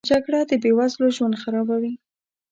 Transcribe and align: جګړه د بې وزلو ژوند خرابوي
جګړه 0.09 0.39
د 0.49 0.51
بې 0.61 0.71
وزلو 0.77 1.07
ژوند 1.15 1.39
خرابوي 1.41 1.93